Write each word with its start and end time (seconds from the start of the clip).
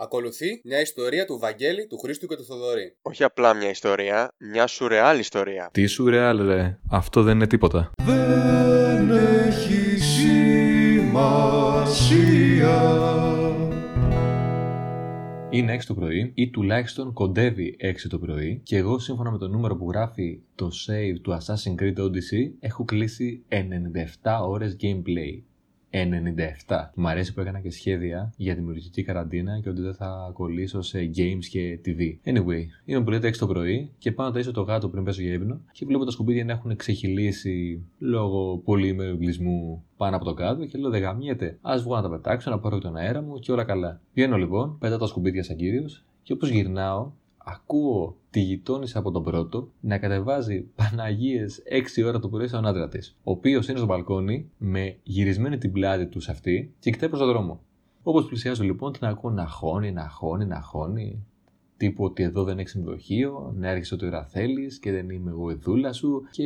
Ακολουθεί 0.00 0.60
μια 0.64 0.80
ιστορία 0.80 1.24
του 1.24 1.38
Βαγγέλη, 1.38 1.86
του 1.86 1.98
Χρήστου 1.98 2.26
και 2.26 2.36
του 2.36 2.44
Θοδωρή. 2.44 2.96
Όχι 3.02 3.24
απλά 3.24 3.54
μια 3.54 3.70
ιστορία, 3.70 4.32
μια 4.38 4.66
σουρεάλ 4.66 5.18
ιστορία. 5.18 5.68
Τι 5.72 5.86
σουρεάλ 5.86 6.46
ρε, 6.46 6.78
αυτό 6.90 7.22
δεν 7.22 7.34
είναι 7.34 7.46
τίποτα. 7.46 7.90
Δεν 8.04 9.10
έχει 9.10 9.98
σημασία 10.00 11.48
Είναι 15.50 15.76
6 15.76 15.84
το 15.86 15.94
πρωί 15.94 16.32
ή 16.34 16.50
τουλάχιστον 16.50 17.12
κοντεύει 17.12 17.76
6 17.80 17.94
το 18.08 18.18
πρωί 18.18 18.60
και 18.62 18.76
εγώ 18.76 18.98
σύμφωνα 18.98 19.30
με 19.30 19.38
το 19.38 19.48
νούμερο 19.48 19.76
που 19.76 19.90
γράφει 19.90 20.40
το 20.54 20.70
save 20.86 21.20
του 21.22 21.38
Assassin's 21.38 21.82
Creed 21.82 21.98
Odyssey 22.04 22.52
έχω 22.60 22.84
κλείσει 22.84 23.44
97 24.22 24.40
ώρες 24.42 24.76
gameplay. 24.80 25.42
97. 25.90 26.90
Μ' 26.94 27.06
αρέσει 27.06 27.34
που 27.34 27.40
έκανα 27.40 27.60
και 27.60 27.70
σχέδια 27.70 28.32
για 28.36 28.54
δημιουργική 28.54 29.02
καραντίνα 29.02 29.60
και 29.60 29.68
ότι 29.68 29.80
δεν 29.80 29.94
θα 29.94 30.30
κολλήσω 30.32 30.82
σε 30.82 31.10
games 31.16 31.44
και 31.50 31.80
TV. 31.84 32.30
Anyway, 32.30 32.62
είμαι 32.84 33.04
που 33.04 33.10
λέτε 33.10 33.28
6 33.28 33.36
το 33.36 33.46
πρωί 33.46 33.90
και 33.98 34.12
πάω 34.12 34.30
να 34.30 34.40
ταΐσω 34.40 34.52
το 34.52 34.62
γάτο 34.62 34.88
πριν 34.88 35.04
πέσω 35.04 35.22
για 35.22 35.32
ύπνο 35.32 35.60
και 35.72 35.86
βλέπω 35.86 36.04
τα 36.04 36.10
σκουπίδια 36.10 36.44
να 36.44 36.52
έχουν 36.52 36.76
ξεχυλήσει 36.76 37.86
λόγω 37.98 38.58
πολύμερου 38.58 39.10
εγκλισμού 39.10 39.84
πάνω 39.96 40.16
από 40.16 40.24
το 40.24 40.34
κάτω 40.34 40.66
και 40.66 40.78
λέω 40.78 40.90
δεν 40.90 41.00
γαμιέται. 41.00 41.58
Α 41.60 41.78
βγω 41.82 41.94
να 41.94 42.02
τα 42.02 42.10
πετάξω, 42.10 42.50
να 42.50 42.58
πάρω 42.58 42.78
τον 42.78 42.96
αέρα 42.96 43.22
μου 43.22 43.38
και 43.38 43.52
όλα 43.52 43.64
καλά. 43.64 44.00
Βγαίνω 44.14 44.36
λοιπόν, 44.36 44.78
πετάω 44.78 44.98
τα 44.98 45.06
σκουπίδια 45.06 45.42
σαν 45.42 45.56
κύριος 45.56 46.04
και 46.22 46.32
όπως 46.32 46.48
γυρνάω, 46.48 47.12
ακούω 47.52 48.16
τη 48.30 48.40
γειτόνισσα 48.40 48.98
από 48.98 49.10
τον 49.10 49.22
πρώτο 49.22 49.68
να 49.80 49.98
κατεβάζει 49.98 50.60
Παναγίες 50.76 51.62
6 51.98 52.06
ώρα 52.06 52.18
το 52.18 52.28
πρωί 52.28 52.46
στον 52.46 52.66
άντρα 52.66 52.88
της, 52.88 53.16
ο 53.24 53.30
οποίος 53.30 53.68
είναι 53.68 53.78
στο 53.78 53.86
μπαλκόνι 53.86 54.50
με 54.58 54.96
γυρισμένη 55.02 55.58
την 55.58 55.72
πλάτη 55.72 56.06
τους 56.06 56.24
σε 56.24 56.30
αυτή 56.30 56.74
και 56.78 56.90
κοιτάει 56.90 57.08
προ 57.08 57.18
τον 57.18 57.28
δρόμο. 57.28 57.60
Όπως 58.02 58.26
πλησιάζω 58.26 58.64
λοιπόν, 58.64 58.92
την 58.92 59.06
ακούω 59.06 59.30
να 59.30 59.46
χώνει, 59.46 59.92
να 59.92 60.08
χώνει, 60.08 60.44
να 60.44 60.60
χώνει. 60.60 61.26
Τύπου 61.78 62.04
ότι 62.04 62.22
εδώ 62.22 62.44
δεν 62.44 62.58
έχεις 62.58 62.70
ξενοδοχείο, 62.70 63.54
να 63.56 63.68
έρχεσαι 63.68 63.94
ό,τι 63.94 64.06
ώρα 64.06 64.24
θέλεις 64.24 64.78
και 64.78 64.92
δεν 64.92 65.10
είμαι 65.10 65.30
εγώ 65.30 65.50
η 65.50 65.54
δούλα 65.54 65.92
σου 65.92 66.22
και 66.30 66.44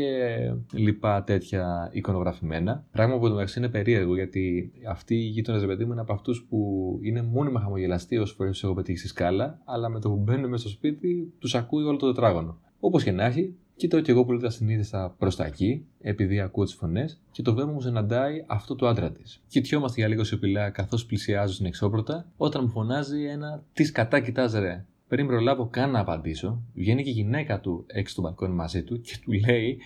λοιπά 0.73 1.25
τέτοια 1.25 1.91
εικονογραφημένα. 1.93 2.85
Πράγμα 2.93 3.19
που 3.19 3.27
μεταξύ 3.27 3.59
είναι 3.59 3.69
περίεργο 3.69 4.15
γιατί 4.15 4.73
αυτοί 4.89 5.15
οι 5.15 5.27
γείτονες, 5.27 5.61
ρε 5.61 5.67
παιδί 5.67 5.85
μου, 5.85 5.93
είναι 5.93 6.01
από 6.01 6.13
αυτούς 6.13 6.47
που 6.49 6.99
είναι 7.03 7.23
μόνιμα 7.23 7.61
χαμογελαστοί 7.61 8.19
ως 8.19 8.33
φορές 8.33 8.59
του 8.59 8.67
έχω 8.67 8.75
πετύχει 8.75 8.99
στη 8.99 9.09
σκάλα, 9.09 9.61
αλλά 9.65 9.89
με 9.89 10.01
το 10.01 10.09
που 10.09 10.17
μπαίνουν 10.17 10.51
μέσα 10.51 10.63
στο 10.63 10.69
σπίτι 10.69 11.33
τους 11.39 11.55
ακούει 11.55 11.85
όλο 11.85 11.97
το 11.97 12.07
τετράγωνο. 12.13 12.59
Όπως 12.81 13.03
και 13.03 13.13
να 13.13 13.25
έχει, 13.25 13.55
κοιτάω 13.77 14.01
και 14.01 14.11
εγώ 14.11 14.25
που 14.25 14.37
τα 14.37 14.51
συνείδησα 14.51 15.15
προς 15.19 15.37
τα 15.37 15.45
εκεί, 15.45 15.87
επειδή 16.01 16.41
ακούω 16.41 16.65
τις 16.65 16.75
φωνές, 16.75 17.21
και 17.31 17.43
το 17.43 17.55
βέβαιο 17.55 17.73
μου 17.73 17.81
συναντάει 17.81 18.45
αυτό 18.47 18.75
του 18.75 18.87
άντρα 18.87 19.13
της. 19.13 19.43
Κοιτιόμαστε 19.49 20.01
για 20.01 20.09
λίγο 20.09 20.25
σιωπηλά 20.25 20.71
καθώς 20.71 21.07
πλησιάζω 21.07 21.53
στην 21.53 21.67
εξώπρωτα, 21.67 22.27
όταν 22.37 22.63
μου 22.65 22.71
φωνάζει 22.71 23.25
ένα 23.25 23.63
Τις 23.73 23.93
κατά 23.93 24.21
κοιτάς 24.21 24.53
ρε. 24.53 24.85
Πριν 25.13 25.27
προλάβω 25.27 25.67
καν 25.67 25.91
να 25.91 25.99
απαντήσω, 26.01 26.63
βγαίνει 26.75 27.03
και 27.03 27.11
η 27.11 27.13
γυναίκα 27.13 27.61
του 27.61 27.85
έξω 27.87 28.13
στο 28.13 28.23
μπαλκόνι 28.23 28.55
μαζί 28.55 28.83
του 28.83 29.01
και 29.01 29.17
του 29.23 29.33
λέει: 29.33 29.79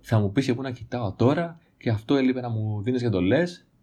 Θα 0.00 0.18
μου 0.18 0.32
πεις 0.32 0.44
για 0.44 0.54
πού 0.54 0.62
να 0.62 0.70
κοιτάω 0.70 1.12
τώρα 1.12 1.58
και 1.78 1.90
αυτό 1.90 2.14
έλειπε 2.14 2.40
να 2.40 2.48
μου 2.48 2.82
δίνεις 2.82 3.00
για 3.00 3.10
το 3.10 3.20
λε. 3.20 3.42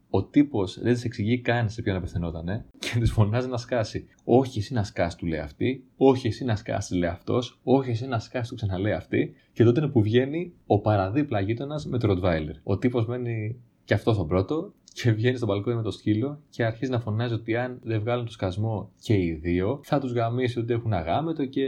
Ο 0.09 0.23
τύπος 0.23 0.79
δεν 0.81 0.93
της 0.93 1.03
εξηγεί 1.03 1.39
καν 1.39 1.69
σε 1.69 1.81
ποιον 1.81 1.95
απευθυνόταν 1.95 2.47
ε, 2.47 2.65
και 2.79 2.99
της 2.99 3.11
φωνάζει 3.11 3.47
να 3.47 3.57
σκάσει. 3.57 4.07
Όχι 4.23 4.59
εσύ 4.59 4.73
να 4.73 4.83
σκάσει, 4.83 5.17
του 5.17 5.25
λέει 5.25 5.39
αυτή. 5.39 5.83
Όχι 5.97 6.27
εσύ 6.27 6.43
να 6.43 6.55
σκάσει, 6.55 6.95
λέει 6.95 7.09
αυτός. 7.09 7.59
Όχι 7.63 7.89
εσύ 7.89 8.07
να 8.07 8.19
σκάσει, 8.19 8.49
του 8.49 8.55
ξαναλέει 8.55 8.93
αυτή. 8.93 9.33
Και 9.53 9.63
τότε 9.63 9.79
είναι 9.79 9.89
που 9.89 10.01
βγαίνει 10.01 10.53
ο 10.65 10.79
παραδίπλα 10.79 11.39
γείτονας 11.39 11.85
με 11.85 11.97
το 11.97 12.07
Ροτβάιλερ. 12.07 12.55
Ο 12.63 12.77
τύπος 12.77 13.05
μένει 13.05 13.61
και 13.83 13.93
αυτός 13.93 14.15
στον 14.15 14.27
πρώτο 14.27 14.73
και 14.93 15.11
βγαίνει 15.11 15.37
στο 15.37 15.45
μπαλκόνι 15.45 15.75
με 15.75 15.81
το 15.81 15.91
σκύλο 15.91 16.39
και 16.49 16.65
αρχίζει 16.65 16.91
να 16.91 16.99
φωνάζει 16.99 17.33
ότι 17.33 17.55
αν 17.55 17.79
δεν 17.83 17.99
βγάλουν 17.99 18.25
το 18.25 18.31
σκασμό 18.31 18.89
και 19.01 19.13
οι 19.13 19.39
δύο, 19.41 19.79
θα 19.83 19.99
τους 19.99 20.13
γαμίσει 20.13 20.59
ότι 20.59 20.73
έχουν 20.73 20.93
αγάμετο 20.93 21.45
και 21.45 21.67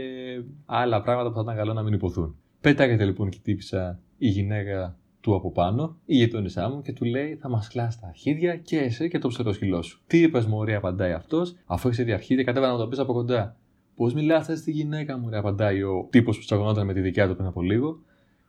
άλλα 0.66 1.02
πράγματα 1.02 1.28
που 1.28 1.34
θα 1.34 1.42
ήταν 1.42 1.56
καλό 1.56 1.72
να 1.72 1.82
μην 1.82 1.92
υποθούν. 1.92 2.36
Πετάγεται 2.60 3.04
λοιπόν 3.04 3.28
και 3.28 3.38
τύπησα 3.42 4.00
η 4.18 4.28
γυναίκα 4.28 4.96
του 5.20 5.34
από 5.34 5.52
πάνω, 5.52 5.96
η 6.04 6.16
γειτόνισά 6.16 6.68
μου, 6.68 6.82
και 6.82 6.92
του 6.92 7.04
λέει: 7.04 7.36
Θα 7.40 7.48
μας 7.48 7.68
κλάσεις 7.68 8.00
τα 8.00 8.06
αρχίδια 8.06 8.56
και 8.56 8.78
εσύ 8.78 9.08
και 9.08 9.18
το 9.18 9.28
ψερόσκυλό 9.28 9.82
σου. 9.82 10.00
Τι 10.06 10.20
είπες, 10.20 10.46
Μωρή, 10.46 10.74
απαντάει 10.74 11.12
αυτός, 11.12 11.54
αφού 11.66 11.88
έχεις 11.88 12.04
δει 12.04 12.12
αρχίδια, 12.12 12.44
κατέβα 12.44 12.72
να 12.72 12.78
το 12.78 12.88
πεις 12.88 12.98
από 12.98 13.12
κοντά. 13.12 13.56
Πώς 13.96 14.14
μιλάς 14.14 14.58
στη 14.58 14.70
γυναίκα 14.70 15.18
μου, 15.18 15.28
ρε, 15.28 15.38
απαντάει 15.38 15.82
ο 15.82 16.06
τύπος 16.10 16.38
που 16.38 16.44
τσακωνόταν 16.44 16.86
με 16.86 16.92
τη 16.92 17.00
δικιά 17.00 17.28
του 17.28 17.34
πριν 17.34 17.46
από 17.46 17.62
λίγο. 17.62 17.98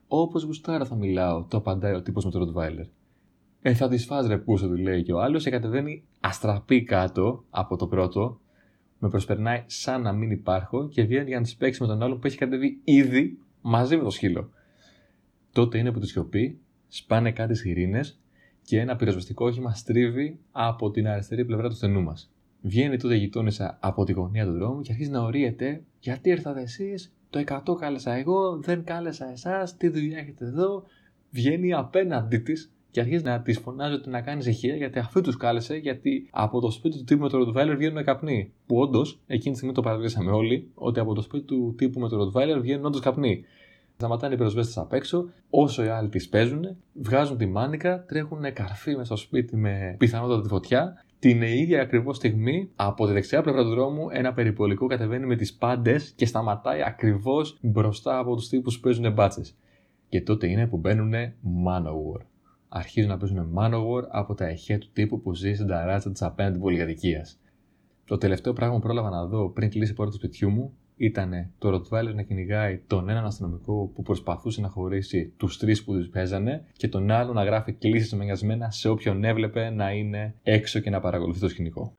Όπως 0.08 0.44
γουστάρα 0.44 0.86
θα 0.86 0.96
μιλάω, 0.96 1.44
το 1.44 1.58
απαντάει 1.58 1.94
ο 1.94 2.02
τύπος 2.02 2.26
με 2.26 2.32
το 2.32 2.40
Ροτβάιλερ. 2.40 2.86
Ε, 3.68 3.74
θα 3.74 3.88
τη 3.88 3.98
φας 3.98 4.28
ρε 4.28 4.38
πούσο, 4.38 4.68
του 4.68 4.78
λέει 4.78 5.04
και 5.04 5.14
ο 5.14 5.22
άλλος, 5.22 5.44
και 5.44 5.50
κατεβαίνει 5.50 6.04
αστραπή 6.20 6.84
κάτω 6.84 7.44
από 7.50 7.76
το 7.76 7.88
πρώτο, 7.88 8.40
με 9.00 9.10
προσπερνάει 9.10 9.64
σαν 9.66 10.02
να 10.02 10.12
μην 10.12 10.32
υπάρχω 10.32 10.88
και 10.88 11.04
βγαίνει 11.04 11.28
για 11.28 11.40
να 11.40 11.46
τη 11.46 11.56
παίξει 11.58 11.82
με 11.82 11.88
τον 11.88 12.04
άλλο 12.04 12.18
που 12.18 12.28
έχει 12.28 12.38
κατεβεί 12.38 12.80
ήδη 12.84 13.38
μαζί 13.62 13.98
με 13.98 14.04
το 14.04 14.10
σκύλο. 14.10 14.50
Τότε 15.52 15.78
είναι 15.78 15.92
που 15.92 16.00
τη 16.00 16.08
σιωπή, 16.08 16.60
σπάνε 16.88 17.32
κάτι 17.32 17.56
σιρήνε 17.56 18.00
και 18.62 18.80
ένα 18.80 18.96
πυροσβεστικό 18.96 19.46
όχημα 19.46 19.74
στρίβει 19.74 20.40
από 20.52 20.92
την 20.92 21.08
αριστερή 21.08 21.46
πλευρά 21.46 21.70
του 21.70 21.76
στενού 21.76 22.02
μας. 22.04 22.32
Βγαίνει 22.62 22.98
τότε 22.98 23.16
η 23.16 23.18
γειτόνισσα 23.18 23.78
από 23.82 24.04
τη 24.04 24.12
γωνία 24.12 24.46
του 24.46 24.52
δρόμου 24.52 24.82
και 24.82 24.92
αρχίζει 24.92 25.10
να 25.10 25.22
ορίεται 25.22 25.84
γιατί 26.00 26.30
ήρθατε 26.30 26.62
εσείς, 26.62 27.14
το 27.30 27.44
100 27.46 27.76
κάλεσα 27.80 28.14
εγώ, 28.14 28.58
δεν 28.58 28.84
κάλεσα 28.84 29.32
εσάς, 29.32 29.78
τι 29.78 29.88
δουλειά 29.88 30.18
έχετε 30.18 30.46
εδώ; 30.46 30.84
Βγαίνει 31.32 31.74
απέναντί 31.74 32.38
της 32.38 32.75
και 32.96 33.02
αρχίζει 33.02 33.24
να 33.24 33.42
τη 33.42 33.54
φωνάζει 33.54 33.94
ότι 33.94 34.10
να 34.10 34.22
κάνει 34.22 34.44
ηχεία 34.46 34.76
γιατί 34.76 35.00
αφού 35.00 35.22
τους 35.22 35.38
κάλεσε, 35.38 35.76
γιατί 35.76 36.28
από 36.32 36.60
το 36.62 36.72
σπίτι 36.72 36.98
του 36.98 37.04
τύπου 37.04 37.22
με 37.24 37.30
το 37.30 37.38
Ροτβάιλερ 37.38 37.76
βγαίνουν 37.76 38.04
καπνοί. 38.04 38.52
Που 38.66 38.78
όντως 38.78 39.20
εκείνη 39.28 39.52
τη 39.52 39.56
στιγμή 39.56 39.74
το 39.74 39.82
παρατηρήσαμε 39.82 40.32
όλοι, 40.32 40.70
ότι 40.74 41.00
από 41.00 41.14
το 41.14 41.22
σπίτι 41.22 41.46
του 41.46 41.74
τύπου 41.78 42.00
με 42.00 42.10
το 42.10 42.16
Ροτβάιλερ 42.16 42.60
βγαίνουν 42.60 42.86
όντως 42.86 43.02
καπνοί. 43.02 43.44
Σταματάνε 43.96 44.34
οι 44.34 44.38
πυροσβέστες 44.38 44.78
απ' 44.78 44.94
έξω, 44.94 45.30
όσο 45.50 45.84
οι 45.84 45.88
άλλοι 45.88 46.10
τις 46.10 46.30
παίζουν, 46.30 46.76
βγάζουν 46.94 47.38
τη 47.38 47.46
μάνικα, 47.46 48.06
τρέχουν 48.06 48.54
καρφί 48.54 48.92
μέσα 48.92 49.06
στο 49.06 49.16
σπίτι 49.16 49.56
με 49.56 49.96
πιθανότατα 49.98 50.42
τη 50.42 50.48
φωτιά. 50.48 51.06
Την 51.20 51.42
ίδια 51.42 51.82
ακριβώς 51.82 52.16
στιγμή, 52.16 52.70
από 52.76 53.06
τη 53.06 53.14
δεξιά 53.14 53.42
πλευρά 53.42 53.64
του 53.64 53.70
δρόμου, 53.70 54.08
ένα 54.10 54.34
περιπολικό 54.34 54.88
κατεβαίνει 54.88 55.26
με 55.26 55.36
τις 55.36 55.54
πάντες 55.54 56.14
και 56.16 56.26
σταματάει 56.26 56.82
ακριβώς 56.86 57.58
μπροστά 57.62 58.18
από 58.18 58.36
τους 58.36 58.48
τύπους 58.48 58.76
που 58.76 58.82
παίζουν 58.82 59.14
μπάτσες. 59.14 59.56
Και 60.10 60.22
τότε 60.22 60.48
είναι 60.48 60.68
που 60.68 60.78
μπαίνουν 60.78 61.14
Manowar 61.66 62.22
αρχίζουν 62.76 63.10
να 63.10 63.18
παίζουν 63.18 63.54
Manowar 63.58 64.04
από 64.10 64.34
τα 64.34 64.46
εχέ 64.46 64.78
του 64.78 64.90
τύπου 64.94 65.22
που 65.22 65.34
ζει 65.34 65.54
στην 65.54 65.68
ταράτσα 65.68 66.12
της 66.12 66.22
απέναντι 66.22 66.60
πολυκατοικίας. 66.60 67.40
Το 68.06 68.18
τελευταίο 68.18 68.54
πράγμα 68.54 68.76
που 68.76 68.82
πρόλαβα 68.82 69.10
να 69.10 69.26
δω 69.26 69.50
πριν 69.50 69.70
κλείσει 69.70 69.92
η 69.92 69.96
πόρτα 69.96 70.12
του 70.12 70.18
σπιτιού 70.18 70.50
μου 70.50 70.78
ήταν 70.96 71.52
το 71.58 71.70
Rottweiler 71.74 72.14
να 72.14 72.22
κυνηγάει 72.22 72.78
τον 72.78 73.10
έναν 73.10 73.26
αστυνομικό 73.26 73.92
που 73.96 74.02
προσπαθούσε 74.02 74.62
να 74.62 74.70
χωρίσει 74.70 75.34
τους 75.38 75.58
τρεις 75.58 75.84
που 75.84 75.94
τους 75.94 76.10
παίζανε 76.10 76.66
και 76.78 76.88
τον 76.88 77.12
άλλο 77.12 77.34
να 77.34 77.44
γράφει 77.44 77.74
κλήσει 77.74 78.16
μενιασμένα 78.16 78.72
σε 78.72 78.90
όποιον 78.90 79.24
έβλεπε 79.24 79.70
να 79.70 79.92
είναι 79.92 80.36
έξω 80.44 80.80
και 80.80 80.90
να 80.90 81.00
παρακολουθεί 81.00 81.40
το 81.40 81.50
σκηνικό. 81.50 81.94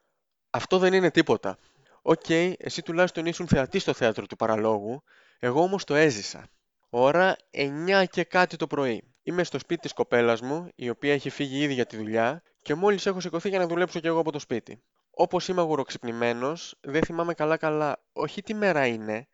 Αυτό 0.50 0.78
δεν 0.78 0.92
είναι 0.92 1.10
τίποτα. 1.10 1.58
OK, 2.02 2.20
okay, 2.28 2.52
εσύ 2.58 2.82
τουλάχιστον 2.82 3.26
ήσουν 3.26 3.46
θεατής 3.46 3.82
στο 3.82 3.92
θέατρο 3.92 4.26
του 4.26 4.36
παραλόγου, 4.36 5.02
εγώ 5.38 5.62
όμως 5.62 5.84
το 5.84 5.94
έζησα. 5.94 6.46
Ώρα 6.90 7.36
9 7.50 8.04
και 8.10 8.24
κάτι 8.24 8.56
το 8.56 8.66
πρωί. 8.66 9.15
Είμαι 9.28 9.44
στο 9.44 9.58
σπίτι 9.58 9.80
της 9.80 9.92
κοπέλας 9.92 10.40
μου, 10.40 10.68
η 10.74 10.88
οποία 10.88 11.12
έχει 11.12 11.30
φύγει 11.30 11.62
ήδη 11.62 11.74
για 11.74 11.86
τη 11.86 11.96
δουλειά, 11.96 12.42
και 12.62 12.74
μόλις 12.74 13.06
έχω 13.06 13.20
σηκωθεί 13.20 13.48
για 13.48 13.58
να 13.58 13.66
δουλέψω 13.66 14.00
κι 14.00 14.06
εγώ 14.06 14.18
από 14.20 14.32
το 14.32 14.38
σπίτι. 14.38 14.82
Όπως 15.10 15.48
είμαι 15.48 15.60
αγουροξυπνημένος, 15.60 16.74
δεν 16.80 17.02
θυμάμαι 17.04 17.34
καλά-καλά 17.34 18.02
όχι 18.12 18.42
τι 18.42 18.54
μέρα 18.54 18.86
είναι, 18.86 19.28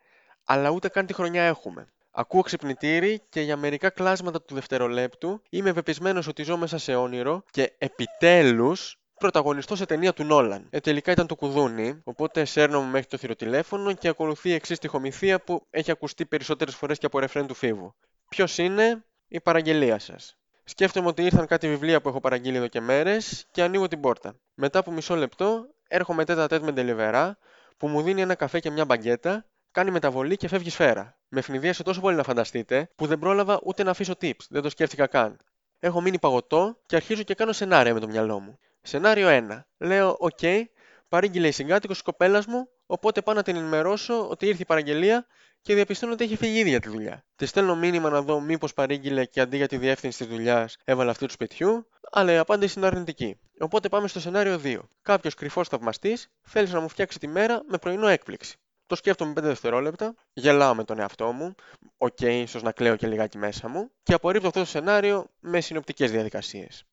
αλλά 0.45 0.71
ούτε 0.71 0.89
καν 0.89 1.07
τι 1.07 1.13
χρονιά 1.13 1.43
έχουμε. 1.43 1.93
Ακούω 2.11 2.41
ξυπνητήρι 2.41 3.23
και 3.29 3.41
για 3.41 3.57
μερικά 3.57 3.91
κλάσματα 3.91 4.43
του 4.43 4.55
δευτερολέπτου 4.55 5.43
είμαι 5.51 5.73
πεπεισμένος 5.73 6.27
ότι 6.27 6.43
ζω 6.43 6.57
μέσα 6.57 6.79
σε 6.79 6.95
όνειρο 6.95 7.43
και 7.51 7.73
επιτέλους 7.79 8.99
πρωταγωνιστώ 9.19 9.77
σε 9.77 9.87
ταινία 9.87 10.13
του 10.13 10.25
Νόλαν. 10.25 10.67
Ε, 10.71 10.81
τελικά 10.81 11.13
ήταν 11.13 11.27
το 11.27 11.35
κουδούνι, 11.35 12.01
οπότε 12.05 12.45
σέρνω 12.45 12.83
μέχρι 12.83 13.07
το 13.07 13.17
θυροτηλέφωνο 13.17 13.93
και 13.93 14.09
ακολουθεί 14.09 14.49
η 14.49 14.55
εξής 14.55 14.79
στιχομυθία 14.79 15.41
που 15.41 15.67
έχει 15.71 15.91
ακουστεί 15.91 16.27
περισσότερες 16.27 16.75
φορές 16.75 16.99
και 16.99 17.07
από 17.07 17.19
ρεφρέν 17.19 17.47
του 17.47 17.55
Φοίβου. 17.55 17.95
Ποιος 18.29 18.59
είναι, 18.59 19.05
η 19.33 19.41
παραγγελία 19.41 19.99
σας. 19.99 20.37
Σκέφτομαι 20.65 21.09
ότι 21.09 21.23
ήρθαν 21.23 21.47
κάτι 21.47 21.69
βιβλία 21.69 22.01
που 22.01 22.09
έχω 22.09 22.21
παραγγείλει 22.21 22.57
εδώ 22.57 22.67
και 22.67 22.81
μέρες 22.81 23.47
και 23.51 23.63
ανοίγω 23.63 23.89
την 23.89 24.01
πόρτα. 24.01 24.35
Μετά 24.55 24.79
από 24.79 24.91
μισό 24.91 25.15
λεπτό 25.15 25.67
έρχομαι 25.89 26.25
τετ 26.25 26.47
α 26.47 26.51
τετ 26.51 26.63
με 26.63 26.73
ντελιβερά 26.73 27.39
που 27.77 27.89
μου 27.89 28.03
δίνει 28.03 28.21
ένα 28.21 28.35
καφέ 28.35 28.61
και 28.61 28.71
μια 28.71 28.85
μπαγκέτα, 28.85 29.47
κάνει 29.71 29.91
μεταβολή 29.91 30.37
και 30.37 30.49
φεύγει 30.49 30.71
σφαίρα. 30.71 31.19
Με 31.29 31.39
αιφνιδίασε 31.39 31.83
τόσο 31.83 32.01
πολύ 32.01 32.17
να 32.17 32.23
φανταστείτε 32.23 32.91
που 32.97 33.07
δεν 33.07 33.19
πρόλαβα 33.19 33.61
ούτε 33.63 33.83
να 33.83 33.91
αφήσω 33.91 34.13
tips, 34.21 34.47
δεν 34.49 34.63
το 34.63 34.71
σκέφτηκα 34.71 35.07
καν. 35.07 35.37
Έχω 35.79 36.01
μείνει 36.01 36.19
παγωτό 36.19 36.79
και 36.87 36.97
αρχίζω 36.97 37.23
και 37.23 37.35
κάνω 37.35 37.53
σενάρια 37.53 37.95
με 37.95 38.01
το 38.01 38.09
μυαλό 38.09 38.41
μου. 38.41 38.59
Σενάριο 38.83 39.29
1. 39.31 39.61
Λέω: 39.79 40.17
OK, 40.19 40.39
okay, 40.41 40.63
παρήγγειλε 41.09 41.49
η 41.49 41.51
συγκάτοικος 41.51 41.97
της 41.97 42.05
κοπέλας 42.05 42.47
μου, 42.47 42.69
οπότε 42.87 43.23
πάω 43.23 43.35
να 43.35 43.43
την 43.43 43.57
ενημερώσω 43.57 44.29
ότι 44.29 44.47
ήρθε 44.47 44.63
η 44.63 44.67
παραγγελία 44.67 45.27
και 45.63 45.75
διαπιστώνω 45.75 46.13
ότι 46.13 46.25
έχει 46.25 46.37
φύγει 46.37 46.59
ήδη 46.59 46.69
για 46.69 46.81
τη 46.81 46.89
δουλειά. 46.89 47.25
Τη 47.37 47.47
στέλνω 47.47 47.77
μήνυμα 47.77 48.11
να 48.11 48.23
δω 48.23 48.41
μήπως 48.41 48.75
παρήγγειλε 48.75 49.25
και 49.25 49.41
αντί 49.41 49.57
για 49.57 49.69
τη 49.69 49.77
διεύθυνση 49.77 50.19
της 50.19 50.27
δουλειάς 50.27 50.77
έβαλε 50.85 51.11
αυτή 51.11 51.27
του 51.27 51.33
σπιτιού. 51.33 51.87
αλλά 52.11 52.33
η 52.33 52.37
απάντηση 52.37 52.79
είναι 52.79 52.87
αρνητική. 52.87 53.39
Οπότε 53.59 53.89
πάμε 53.89 54.09
στο 54.09 54.21
σενάριο 54.21 54.61
2. 54.65 54.79
Κάποιος 55.03 55.35
κρυφός 55.35 55.69
θαυμαστής 55.69 56.29
θέλει 56.43 56.69
να 56.69 56.81
μου 56.81 56.89
φτιάξει 56.89 57.19
τη 57.19 57.27
μέρα 57.27 57.63
με 57.69 57.79
πρωινό 57.79 58.07
έκπληξη. 58.07 58.57
Το 58.87 58.95
σκέφτομαι 58.95 59.33
5 59.33 59.43
δευτερόλεπτα, 59.43 60.15
γελάω 60.33 60.75
με 60.75 60.85
τον 60.85 60.99
εαυτό 60.99 61.33
μου, 61.33 61.55
OK, 61.97 62.17
okay, 62.21 62.41
ίσως 62.43 62.63
να 62.63 62.73
κλαίω 62.73 62.97
και 62.97 63.07
λιγάκι 63.07 63.39
μέσα 63.39 63.69
μου, 63.69 63.91
και 64.03 64.13
απορρίπτω 64.13 64.47
αυτό 64.49 64.61
το 64.61 64.67
σενάριο 64.67 65.27
με 65.41 65.61
συνοπτικές 65.61 66.11
διαδικασίες. 66.11 66.85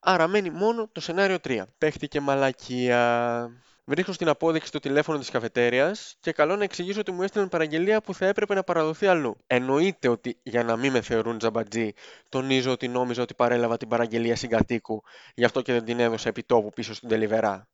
Άρα 0.00 0.28
μένει 0.28 0.50
μόνο 0.50 0.88
το 0.92 1.00
σενάριο 1.00 1.38
3. 1.44 1.62
Παίχτηκε 1.78 2.20
μαλακία. 2.20 3.50
Βρίσκω 3.86 4.12
στην 4.12 4.28
απόδειξη 4.28 4.72
το 4.72 4.78
τηλέφωνο 4.78 5.18
της 5.18 5.30
καφετέριας 5.30 6.16
και 6.20 6.32
καλό 6.32 6.56
να 6.56 6.64
εξηγήσω 6.64 7.00
ότι 7.00 7.12
μου 7.12 7.22
έστειλαν 7.22 7.48
παραγγελία 7.48 8.00
που 8.00 8.14
θα 8.14 8.26
έπρεπε 8.26 8.54
να 8.54 8.62
παραδοθεί 8.62 9.06
αλλού. 9.06 9.36
Εννοείται 9.46 10.08
ότι 10.08 10.38
για 10.42 10.64
να 10.64 10.76
μην 10.76 10.92
με 10.92 11.00
θεωρούν 11.00 11.38
τζαμπατζή, 11.38 11.92
τονίζω 12.28 12.70
ότι 12.72 12.88
νόμιζα 12.88 13.22
ότι 13.22 13.34
παρέλαβα 13.34 13.76
την 13.76 13.88
παραγγελία 13.88 14.36
συγκατοίκου, 14.36 15.02
γι' 15.34 15.44
αυτό 15.44 15.62
και 15.62 15.72
δεν 15.72 15.84
την 15.84 16.00
έδωσα 16.00 16.28
επί 16.28 16.42
τόπου 16.42 16.70
πίσω 16.70 16.94
στην 16.94 17.08
τελιβερά. 17.08 17.68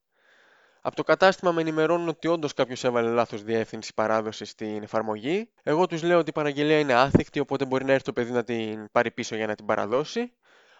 Από 0.81 0.97
το 0.97 1.03
κατάστημα 1.03 1.53
με 1.53 1.61
ενημερώνουν 1.61 2.09
ότι 2.09 2.29
όντως 2.29 2.55
κάποιος 2.55 2.85
έβαλε 2.85 3.11
λάθος 3.11 3.43
διεύθυνση 3.43 3.95
παράδοση 3.95 4.45
στην 4.45 4.83
εφαρμογή. 4.83 5.51
Εγώ 5.62 5.87
τους 5.87 6.03
λέω 6.03 6.19
ότι 6.19 6.31
η 6.31 6.33
παραγγελία 6.33 6.79
είναι 6.79 6.95
άθικτη, 6.95 7.41
οπότε 7.41 7.65
μπορεί 7.65 7.85
να 7.85 7.93
έρθει 7.93 8.05
το 8.05 8.12
παιδί 8.12 8.33
να 8.33 8.45
την 8.45 8.91
πάρει 8.93 9.11
πίσω 9.11 9.37
για 9.37 9.47
να 9.47 9.55
την 9.55 9.67
παραδώσει. 9.67 10.33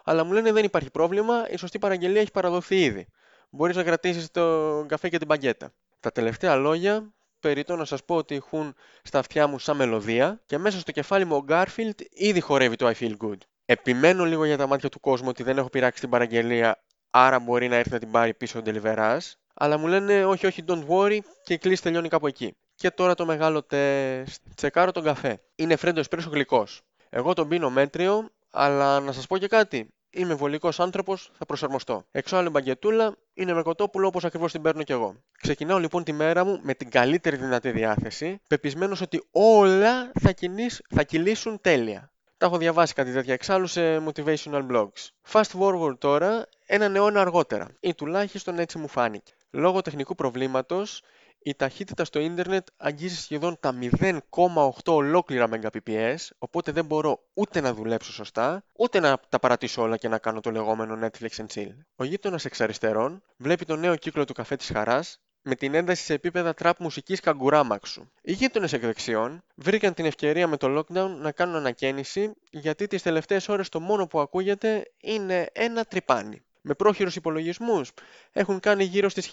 Αλλά 0.03 0.23
μου 0.23 0.31
λένε 0.31 0.51
δεν 0.51 0.63
υπάρχει 0.63 0.91
πρόβλημα, 0.91 1.49
η 1.49 1.57
σωστή 1.57 1.79
παραγγελία 1.79 2.21
έχει 2.21 2.31
παραδοθεί 2.31 2.83
ήδη 2.83 3.07
μπορείς 3.51 3.75
να 3.75 3.83
κρατήσεις 3.83 4.31
το 4.31 4.85
καφέ 4.87 5.09
και 5.09 5.17
την 5.17 5.27
μπαγκέτα. 5.27 5.73
Τα 5.99 6.11
τελευταία 6.11 6.55
λόγια 6.55 7.13
περιττώ 7.39 7.75
να 7.75 7.85
σας 7.85 8.03
πω 8.03 8.15
ότι 8.15 8.35
έχουν 8.35 8.75
στα 9.03 9.19
αυτιά 9.19 9.47
μου 9.47 9.59
σαν 9.59 9.75
μελωδία 9.75 10.41
και 10.45 10.57
μέσα 10.57 10.79
στο 10.79 10.91
κεφάλι 10.91 11.25
μου 11.25 11.35
ο 11.35 11.45
Garfield 11.49 12.01
ήδη 12.09 12.39
χορεύει 12.39 12.75
το 12.75 12.87
I 12.87 12.93
Feel 12.93 13.13
Good. 13.17 13.37
Επιμένω 13.65 14.25
λίγο 14.25 14.45
για 14.45 14.57
τα 14.57 14.67
μάτια 14.67 14.89
του 14.89 14.99
κόσμου 14.99 15.27
ότι 15.29 15.43
δεν 15.43 15.57
έχω 15.57 15.69
πειράξει 15.69 16.01
την 16.01 16.09
παραγγελία, 16.09 16.83
άρα 17.09 17.39
μπορεί 17.39 17.67
να 17.67 17.75
έρθει 17.75 17.91
να 17.91 17.99
την 17.99 18.11
πάρει 18.11 18.33
πίσω 18.33 18.59
ο 18.59 18.61
Deliveras, 18.65 19.19
αλλά 19.53 19.77
μου 19.77 19.87
λένε 19.87 20.25
όχι, 20.25 20.45
όχι, 20.45 20.63
don't 20.67 20.85
worry 20.87 21.19
και 21.43 21.53
η 21.53 21.57
κλίση 21.57 21.81
τελειώνει 21.81 22.07
κάπου 22.07 22.27
εκεί. 22.27 22.55
Και 22.75 22.91
τώρα 22.91 23.13
το 23.13 23.25
μεγάλο 23.25 23.63
τεστ. 23.63 24.41
Τσεκάρω 24.55 24.91
τον 24.91 25.03
καφέ. 25.03 25.41
Είναι 25.55 25.75
φρέντο 25.75 25.99
εσπρέσο 25.99 26.29
γλυκός. 26.29 26.81
Εγώ 27.09 27.33
τον 27.33 27.47
πίνω 27.47 27.69
μέτριο, 27.69 28.29
αλλά 28.51 28.99
να 28.99 29.11
σας 29.11 29.27
πω 29.27 29.37
και 29.37 29.47
κάτι. 29.47 29.93
Είμαι 30.13 30.33
βολικός 30.33 30.79
άνθρωπος, 30.79 31.31
θα 31.37 31.45
προσαρμοστώ. 31.45 32.05
Εξάλλου 32.11 32.49
μπαγκετούλα 32.49 33.15
είναι 33.33 33.53
με 33.53 33.61
κοτόπουλο 33.61 34.07
όπως 34.07 34.25
ακριβώς 34.25 34.51
την 34.51 34.61
παίρνω 34.61 34.83
κι 34.83 34.91
εγώ. 34.91 35.15
Ξεκινάω 35.41 35.77
λοιπόν 35.77 36.03
τη 36.03 36.11
μέρα 36.11 36.43
μου 36.45 36.59
με 36.61 36.73
την 36.73 36.89
καλύτερη 36.89 37.35
δυνατή 37.35 37.71
διάθεση, 37.71 38.41
πεπισμένος 38.47 39.01
ότι 39.01 39.23
όλα 39.31 40.11
θα, 40.19 40.31
κινείς, 40.31 40.81
θα 40.89 41.03
κυλήσουν 41.03 41.61
τέλεια. 41.61 42.11
Τα 42.37 42.45
έχω 42.45 42.57
διαβάσει 42.57 42.93
κάτι 42.93 43.11
τέτοια 43.11 43.33
εξάλλου 43.33 43.67
σε 43.67 43.97
motivational 43.97 44.67
blogs. 44.71 45.09
Fast 45.31 45.59
forward 45.59 45.95
τώρα, 45.97 46.45
έναν 46.65 46.95
αιώνα 46.95 47.21
αργότερα, 47.21 47.67
ή 47.79 47.93
τουλάχιστον 47.93 48.59
έτσι 48.59 48.77
μου 48.77 48.87
φάνηκε. 48.87 49.33
Λόγω 49.51 49.81
τεχνικού 49.81 50.15
προβλήματος, 50.15 51.01
η 51.43 51.55
ταχύτητα 51.55 52.05
στο 52.05 52.19
ίντερνετ 52.19 52.67
αγγίζει 52.77 53.15
σχεδόν 53.15 53.57
τα 53.59 53.77
0,8 53.81 54.69
ολόκληρα 54.85 55.49
Mbps, 55.51 56.15
οπότε 56.37 56.71
δεν 56.71 56.85
μπορώ 56.85 57.23
ούτε 57.33 57.61
να 57.61 57.73
δουλέψω 57.73 58.11
σωστά, 58.11 58.63
ούτε 58.77 58.99
να 58.99 59.19
τα 59.29 59.39
παρατήσω 59.39 59.81
όλα 59.81 59.97
και 59.97 60.07
να 60.07 60.17
κάνω 60.17 60.39
το 60.39 60.51
λεγόμενο 60.51 61.07
Netflix 61.07 61.29
and 61.29 61.45
chill. 61.53 61.75
Ο 61.95 62.03
γείτονας 62.03 62.45
εξ 62.45 62.61
αριστερών 62.61 63.23
βλέπει 63.37 63.65
το 63.65 63.75
νέο 63.75 63.95
κύκλο 63.95 64.25
του 64.25 64.33
καφέ 64.33 64.55
της 64.55 64.69
χαράς 64.73 65.19
με 65.41 65.55
την 65.55 65.73
ένταση 65.73 66.03
σε 66.03 66.13
επίπεδα 66.13 66.53
τραπ 66.53 66.79
μουσικής 66.79 67.19
καγκουράμαξου. 67.19 68.11
Οι 68.21 68.31
γείτονες 68.31 68.73
εκ 68.73 68.81
δεξιών 68.81 69.43
βρήκαν 69.55 69.93
την 69.93 70.05
ευκαιρία 70.05 70.47
με 70.47 70.57
το 70.57 70.77
lockdown 70.77 71.09
να 71.19 71.31
κάνουν 71.31 71.55
ανακαίνιση 71.55 72.31
γιατί 72.51 72.87
τις 72.87 73.01
τελευταίες 73.01 73.49
ώρες 73.49 73.69
το 73.69 73.79
μόνο 73.79 74.07
που 74.07 74.19
ακούγεται 74.19 74.91
είναι 75.01 75.49
ένα 75.53 75.83
τρυπάνι 75.83 76.45
με 76.61 76.73
πρόχειρους 76.73 77.15
υπολογισμούς 77.15 77.91
έχουν 78.31 78.59
κάνει 78.59 78.83
γύρω 78.83 79.09
στις 79.09 79.29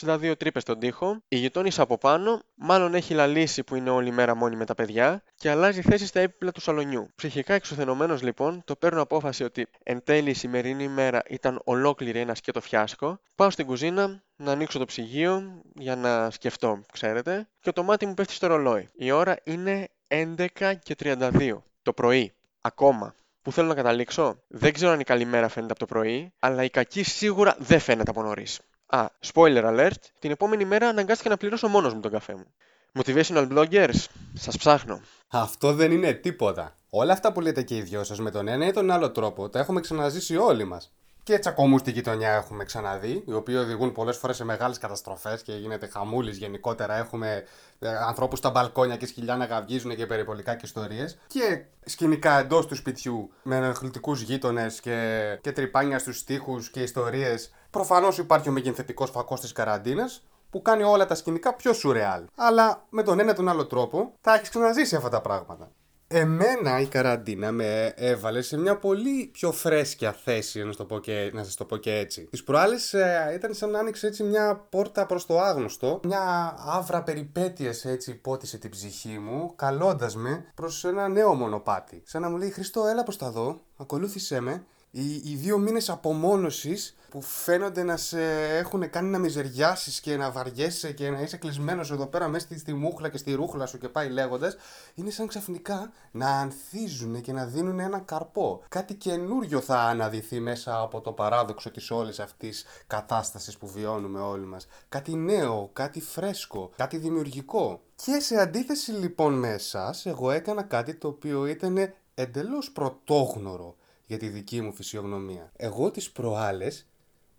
1562 0.00 0.34
τρύπες 0.38 0.62
στον 0.62 0.78
τοίχο. 0.78 1.22
Η 1.28 1.36
γειτόνισσα 1.36 1.82
από 1.82 1.98
πάνω 1.98 2.42
μάλλον 2.54 2.94
έχει 2.94 3.14
λαλήσει 3.14 3.62
που 3.64 3.74
είναι 3.74 3.90
όλη 3.90 4.10
μέρα 4.10 4.34
μόνη 4.34 4.56
με 4.56 4.64
τα 4.64 4.74
παιδιά 4.74 5.22
και 5.34 5.50
αλλάζει 5.50 5.82
θέση 5.82 6.06
στα 6.06 6.20
έπιπλα 6.20 6.52
του 6.52 6.60
σαλονιού. 6.60 7.08
Ψυχικά 7.14 7.54
εξουθενωμένος 7.54 8.22
λοιπόν 8.22 8.62
το 8.64 8.76
παίρνω 8.76 9.02
απόφαση 9.02 9.44
ότι 9.44 9.66
εν 9.82 10.02
τέλει 10.04 10.30
η 10.30 10.34
σημερινή 10.34 10.84
ημέρα 10.84 11.22
ήταν 11.28 11.60
ολόκληρη 11.64 12.18
ένα 12.18 12.34
σκέτο 12.34 12.60
φιάσκο. 12.60 13.20
Πάω 13.34 13.50
στην 13.50 13.66
κουζίνα 13.66 14.22
να 14.36 14.52
ανοίξω 14.52 14.78
το 14.78 14.84
ψυγείο 14.84 15.62
για 15.74 15.96
να 15.96 16.30
σκεφτώ, 16.30 16.80
ξέρετε, 16.92 17.48
και 17.60 17.72
το 17.72 17.82
μάτι 17.82 18.06
μου 18.06 18.14
πέφτει 18.14 18.32
στο 18.32 18.46
ρολόι. 18.46 18.88
Η 18.94 19.10
ώρα 19.10 19.36
είναι 19.44 19.88
11 20.08 20.72
και 20.82 20.94
32 20.98 21.56
το 21.82 21.92
πρωί. 21.92 22.32
Ακόμα. 22.60 23.14
Που 23.42 23.52
θέλω 23.52 23.68
να 23.68 23.74
καταλήξω, 23.74 24.42
δεν 24.48 24.72
ξέρω 24.72 24.90
αν 24.92 25.00
η 25.00 25.04
καλημέρα 25.04 25.48
φαίνεται 25.48 25.72
από 25.72 25.80
το 25.80 25.86
πρωί, 25.86 26.32
αλλά 26.38 26.64
η 26.64 26.70
κακή 26.70 27.02
σίγουρα 27.02 27.56
δεν 27.58 27.80
φαίνεται 27.80 28.10
από 28.10 28.22
νωρίς. 28.22 28.60
Α, 28.86 29.06
spoiler 29.32 29.64
alert, 29.64 30.00
την 30.18 30.30
επόμενη 30.30 30.64
μέρα 30.64 30.88
αναγκάστηκα 30.88 31.28
να 31.28 31.36
πληρώσω 31.36 31.68
μόνος 31.68 31.94
μου 31.94 32.00
τον 32.00 32.10
καφέ 32.10 32.34
μου. 32.34 32.46
Motivational 32.92 33.48
bloggers, 33.52 34.04
σας 34.34 34.56
ψάχνω. 34.56 35.00
Αυτό 35.28 35.72
δεν 35.72 35.92
είναι 35.92 36.12
τίποτα. 36.12 36.76
Όλα 36.90 37.12
αυτά 37.12 37.32
που 37.32 37.40
λέτε 37.40 37.62
και 37.62 37.76
οι 37.76 37.82
δυο 37.82 38.04
σας 38.04 38.18
με 38.18 38.30
τον 38.30 38.48
ένα 38.48 38.66
ή 38.66 38.70
τον 38.70 38.90
άλλο 38.90 39.10
τρόπο 39.10 39.48
τα 39.48 39.58
έχουμε 39.58 39.80
ξαναζήσει 39.80 40.36
όλοι 40.36 40.64
μας 40.64 40.92
και 41.22 41.38
τσακωμού 41.38 41.78
στη 41.78 41.90
γειτονιά 41.90 42.30
έχουμε 42.30 42.64
ξαναδεί, 42.64 43.24
οι 43.26 43.32
οποίοι 43.32 43.54
οδηγούν 43.58 43.92
πολλές 43.92 44.16
φορές 44.16 44.36
σε 44.36 44.44
μεγάλες 44.44 44.78
καταστροφές 44.78 45.42
και 45.42 45.52
γίνεται 45.52 45.86
χαμούλης 45.86 46.36
γενικότερα. 46.36 46.96
Έχουμε 46.96 47.44
ε, 47.78 47.88
ανθρώπους 47.88 48.38
στα 48.38 48.50
μπαλκόνια 48.50 48.96
και 48.96 49.06
σκυλιά 49.06 49.36
να 49.36 49.44
γαυγίζουν 49.44 49.96
και 49.96 50.06
περιπολικά 50.06 50.54
και 50.54 50.66
ιστορίες. 50.66 51.18
Και 51.26 51.64
σκηνικά 51.84 52.38
εντός 52.38 52.66
του 52.66 52.74
σπιτιού 52.74 53.32
με 53.42 53.56
ενοχλητικούς 53.56 54.20
γείτονες 54.20 54.80
και, 54.80 55.38
και 55.40 55.52
τρυπάνια 55.52 55.98
στους 55.98 56.24
τοίχου 56.24 56.58
και 56.72 56.82
ιστορίες. 56.82 57.54
Προφανώς 57.70 58.18
υπάρχει 58.18 58.48
ο 58.48 58.52
μεγενθετικός 58.52 59.10
φακός 59.10 59.40
της 59.40 59.52
καραντίνας, 59.52 60.22
που 60.50 60.62
κάνει 60.62 60.82
όλα 60.82 61.06
τα 61.06 61.14
σκηνικά 61.14 61.54
πιο 61.54 61.72
σουρεάλ. 61.72 62.24
Αλλά 62.36 62.84
με 62.88 63.02
τον 63.02 63.20
ένα 63.20 63.34
τον 63.34 63.48
άλλο 63.48 63.66
τρόπο 63.66 64.12
θα 64.20 64.34
έχεις 64.34 64.48
ξαναζήσει 64.48 64.96
αυτά 64.96 65.08
τα 65.08 65.20
πράγματα. 65.20 65.70
Εμένα 66.14 66.80
η 66.80 66.86
καραντίνα 66.86 67.52
με 67.52 67.92
έβαλε 67.96 68.42
σε 68.42 68.56
μια 68.58 68.76
πολύ 68.76 69.30
πιο 69.32 69.52
φρέσκια 69.52 70.12
θέση, 70.12 70.64
να, 70.64 70.74
το 70.74 70.84
πω 70.84 70.98
και, 70.98 71.30
να 71.34 71.44
σας 71.44 71.54
το 71.54 71.64
πω 71.64 71.76
και 71.76 71.94
έτσι. 71.94 72.28
Τις 72.30 72.44
προάλλες 72.44 72.94
ε, 72.94 73.32
ήταν 73.34 73.54
σαν 73.54 73.70
να 73.70 73.78
άνοιξε 73.78 74.06
έτσι 74.06 74.22
μια 74.22 74.66
πόρτα 74.70 75.06
προς 75.06 75.26
το 75.26 75.40
άγνωστο, 75.40 76.00
μια 76.04 76.54
άβρα 76.58 77.02
περιπέτειες 77.02 77.84
έτσι 77.84 78.10
υπότισε 78.10 78.58
την 78.58 78.70
ψυχή 78.70 79.18
μου, 79.18 79.52
καλώντας 79.56 80.16
με 80.16 80.44
προς 80.54 80.84
ένα 80.84 81.08
νέο 81.08 81.34
μονοπάτι. 81.34 82.02
Σαν 82.04 82.22
να 82.22 82.30
μου 82.30 82.36
λέει 82.36 82.50
«Χριστό, 82.50 82.86
έλα 82.86 83.02
προς 83.02 83.16
τα 83.16 83.30
δω, 83.30 83.60
ακολούθησέ 83.76 84.40
με 84.40 84.64
οι, 84.94 85.14
οι 85.14 85.34
δύο 85.34 85.58
μήνες 85.58 85.90
απομόνωσης 85.90 86.96
που 87.10 87.22
φαίνονται 87.22 87.82
να 87.82 87.96
σε 87.96 88.22
έχουν 88.56 88.90
κάνει 88.90 89.08
να 89.08 89.18
μιζεριάσεις 89.18 90.00
και 90.00 90.16
να 90.16 90.30
βαριέσαι 90.30 90.92
και 90.92 91.10
να 91.10 91.20
είσαι 91.20 91.36
κλεισμένος 91.36 91.90
εδώ 91.90 92.06
πέρα 92.06 92.28
μέσα 92.28 92.44
στη, 92.44 92.58
στη 92.58 92.74
μούχλα 92.74 93.08
και 93.08 93.16
στη 93.16 93.32
ρούχλα 93.32 93.66
σου 93.66 93.78
και 93.78 93.88
πάει 93.88 94.08
λέγοντας 94.08 94.56
είναι 94.94 95.10
σαν 95.10 95.26
ξαφνικά 95.26 95.92
να 96.10 96.28
ανθίζουν 96.28 97.20
και 97.20 97.32
να 97.32 97.44
δίνουν 97.44 97.78
ένα 97.78 97.98
καρπό. 97.98 98.62
Κάτι 98.68 98.94
καινούριο 98.94 99.60
θα 99.60 99.78
αναδυθεί 99.80 100.40
μέσα 100.40 100.80
από 100.80 101.00
το 101.00 101.12
παράδοξο 101.12 101.70
της 101.70 101.90
όλης 101.90 102.20
αυτής 102.20 102.64
κατάστασης 102.86 103.56
που 103.56 103.66
βιώνουμε 103.66 104.20
όλοι 104.20 104.46
μας. 104.46 104.66
Κάτι 104.88 105.14
νέο, 105.14 105.70
κάτι 105.72 106.00
φρέσκο, 106.00 106.70
κάτι 106.76 106.96
δημιουργικό. 106.96 107.80
Και 107.94 108.20
σε 108.20 108.36
αντίθεση 108.36 108.90
λοιπόν 108.90 109.38
με 109.38 109.48
εσάς, 109.48 110.06
εγώ 110.06 110.30
έκανα 110.30 110.62
κάτι 110.62 110.94
το 110.94 111.08
οποίο 111.08 111.46
ήταν 111.46 111.94
εντελώς 112.14 112.70
πρωτόγνωρο 112.70 113.76
για 114.12 114.20
τη 114.20 114.28
δική 114.28 114.60
μου 114.60 114.72
φυσιογνωμία. 114.72 115.52
Εγώ 115.56 115.90
τις 115.90 116.10
προάλλες 116.10 116.86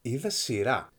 είδα 0.02 0.30
σειρά. 0.30 0.90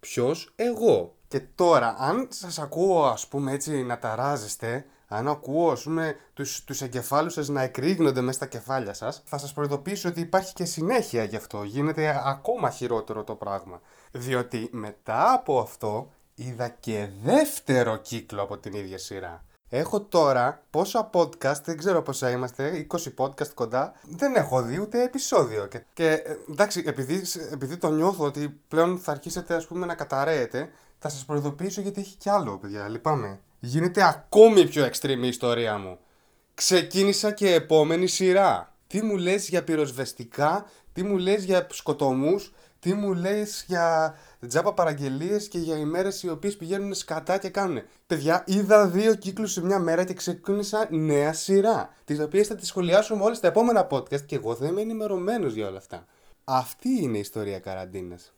Ποιος; 0.00 0.52
Εγώ. 0.56 1.14
Και 1.28 1.40
τώρα, 1.40 1.96
αν 1.98 2.28
σας 2.30 2.58
ακούω 2.58 3.04
ας 3.04 3.28
πούμε 3.28 3.52
έτσι 3.52 3.82
να 3.82 3.98
ταράζεστε, 3.98 4.86
αν 5.08 5.28
ακούω 5.28 5.70
ας 5.70 5.82
πούμε 5.82 6.16
τους, 6.34 6.64
τους 6.64 6.80
εγκεφάλους 6.80 7.32
σας 7.32 7.48
να 7.48 7.62
εκρήγνονται 7.62 8.20
μέσα 8.20 8.36
στα 8.36 8.46
κεφάλια 8.46 8.94
σας, 8.94 9.22
θα 9.24 9.38
σας 9.38 9.52
προειδοποιήσω 9.52 10.08
ότι 10.08 10.20
υπάρχει 10.20 10.52
και 10.52 10.64
συνέχεια 10.64 11.24
γι' 11.24 11.36
αυτό. 11.36 11.62
Γίνεται 11.62 12.22
ακόμα 12.24 12.70
χειρότερο 12.70 13.24
το 13.24 13.34
πράγμα. 13.34 13.80
Διότι 14.12 14.68
μετά 14.72 15.32
από 15.32 15.58
αυτό 15.60 16.12
είδα 16.34 16.68
και 16.68 17.08
δεύτερο 17.22 17.96
κύκλο 17.96 18.42
από 18.42 18.58
την 18.58 18.72
ίδια 18.72 18.98
σειρά. 18.98 19.44
Έχω 19.68 20.00
τώρα 20.00 20.62
πόσα 20.70 21.10
podcast, 21.12 21.60
δεν 21.64 21.76
ξέρω 21.76 22.02
πόσα 22.02 22.30
είμαστε, 22.30 22.86
20 22.90 22.96
podcast 23.16 23.48
κοντά, 23.54 23.92
δεν 24.02 24.34
έχω 24.34 24.62
δει 24.62 24.80
ούτε 24.80 25.02
επεισόδιο. 25.02 25.66
Και, 25.66 25.82
και 25.92 26.10
ε, 26.10 26.36
εντάξει, 26.50 26.82
επειδή, 26.86 27.22
επειδή 27.52 27.76
το 27.76 27.90
νιώθω 27.90 28.24
ότι 28.24 28.60
πλέον 28.68 28.98
θα 28.98 29.12
αρχίσετε 29.12 29.54
ας 29.54 29.66
πούμε 29.66 29.86
να 29.86 29.94
καταραίετε, 29.94 30.70
θα 30.98 31.08
σας 31.08 31.24
προειδοποιήσω 31.24 31.80
γιατί 31.80 32.00
έχει 32.00 32.16
κι 32.16 32.28
άλλο, 32.28 32.58
παιδιά, 32.58 32.88
λυπάμαι. 32.88 33.40
Γίνεται 33.58 34.02
ακόμη 34.04 34.66
πιο 34.68 34.86
extreme 34.86 35.22
η 35.22 35.28
ιστορία 35.28 35.78
μου. 35.78 35.98
Ξεκίνησα 36.54 37.32
και 37.32 37.54
επόμενη 37.54 38.06
σειρά. 38.06 38.75
Τι 38.86 39.02
μου 39.02 39.16
λες 39.16 39.48
για 39.48 39.64
πυροσβεστικά, 39.64 40.66
τι 40.92 41.02
μου 41.02 41.16
λες 41.18 41.44
για 41.44 41.66
σκοτωμούς, 41.70 42.52
τι 42.80 42.94
μου 42.94 43.14
λες 43.14 43.64
για 43.66 44.14
τζάπα 44.48 44.74
παραγγελίες 44.74 45.48
και 45.48 45.58
για 45.58 45.76
ημέρες 45.76 46.22
οι 46.22 46.28
οποίες 46.28 46.56
πηγαίνουν 46.56 46.94
σκατά 46.94 47.38
και 47.38 47.48
κάνουν. 47.48 47.82
Παιδιά, 48.06 48.44
είδα 48.46 48.86
δύο 48.86 49.14
κύκλους 49.14 49.52
σε 49.52 49.64
μια 49.64 49.78
μέρα 49.78 50.04
και 50.04 50.14
ξεκίνησα 50.14 50.88
νέα 50.90 51.32
σειρά. 51.32 51.94
Τις 52.04 52.20
οποίες 52.20 52.46
θα 52.46 52.54
τις 52.54 52.68
σχολιάσουμε 52.68 53.24
όλες 53.24 53.36
στα 53.36 53.46
επόμενα 53.46 53.86
podcast 53.90 54.22
και 54.22 54.34
εγώ 54.34 54.54
δεν 54.54 54.68
είμαι 54.68 54.80
ενημερωμένος 54.80 55.54
για 55.54 55.68
όλα 55.68 55.78
αυτά. 55.78 56.06
Αυτή 56.44 56.88
είναι 56.88 57.16
η 57.16 57.20
ιστορία 57.20 57.58
καραντίνας. 57.58 58.35